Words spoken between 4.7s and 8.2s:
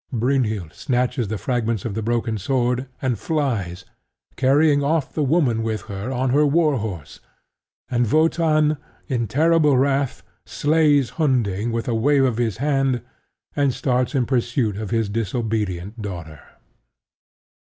off the woman with her on her war horse; and